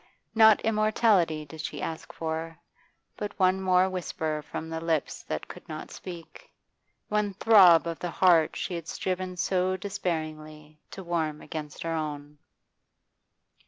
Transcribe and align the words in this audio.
Not 0.33 0.61
immortality 0.61 1.45
did 1.45 1.61
she 1.61 1.79
ask 1.79 2.11
for, 2.11 2.57
but 3.15 3.37
one 3.37 3.61
more 3.61 3.87
whisper 3.87 4.41
from 4.49 4.67
the 4.67 4.81
lips 4.81 5.21
that 5.21 5.47
could 5.47 5.69
not 5.69 5.91
speak, 5.91 6.49
one 7.07 7.35
throb 7.35 7.85
of 7.85 7.99
the 7.99 8.09
heart 8.09 8.55
she 8.55 8.73
had 8.73 8.87
striven 8.87 9.37
so 9.37 9.77
despairingly 9.77 10.79
to 10.89 11.03
warm 11.03 11.39
against 11.39 11.83
her 11.83 11.93
own. 11.93 12.39